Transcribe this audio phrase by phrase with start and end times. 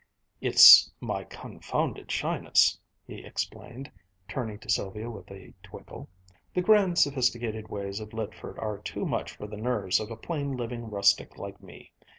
[0.41, 3.91] "It's my confounded shyness," he explained,
[4.27, 6.09] turning to Sylvia with a twinkle.
[6.55, 10.53] "The grand, sophisticated ways of Lydford are too much for the nerves of a plain
[10.57, 11.91] living rustic like me.